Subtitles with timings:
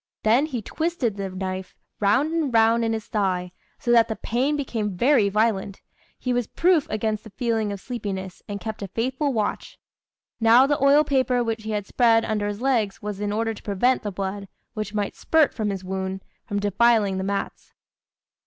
[0.23, 4.55] Then he twisted the knife round and round in his thigh, so that the pain
[4.57, 5.79] becoming very violent,
[6.17, 9.77] he was proof against the feeling of sleepiness, and kept a faithful watch.
[10.39, 13.61] Now the oil paper which he had spread under his legs was in order to
[13.61, 17.71] prevent the blood, which might spurt from his wound, from defiling the mats.